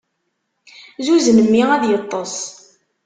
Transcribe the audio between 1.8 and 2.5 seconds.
yeṭṭes.